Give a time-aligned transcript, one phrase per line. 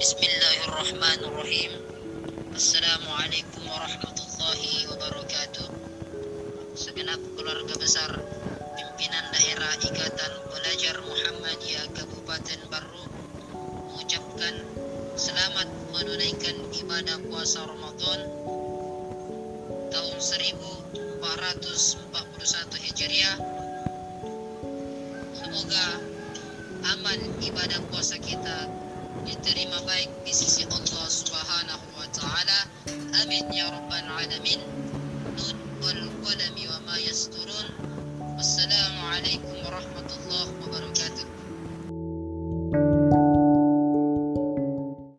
[0.00, 1.76] Bismillahirrahmanirrahim.
[2.56, 5.68] Assalamualaikum warahmatullahi wabarakatuh.
[6.72, 8.08] Segenap keluarga besar
[8.72, 13.04] pimpinan daerah Ikatan Pelajar Muhammadiyah Kabupaten Baru
[13.92, 14.64] mengucapkan
[15.12, 18.20] selamat menunaikan ibadah puasa Ramadan
[19.92, 20.16] tahun
[21.20, 21.20] 1441
[22.80, 23.36] Hijriah.
[25.36, 25.84] Semoga
[26.96, 28.72] amal ibadah puasa kita
[29.42, 32.58] terima baik di sisi Allah Subhanahu wa taala.
[33.26, 34.62] Amin ya rabbal alamin.
[35.34, 37.68] Nun wal qalami wa ma yasturun.
[38.38, 41.01] Wassalamu alaikum warahmatullahi wabarakatuh.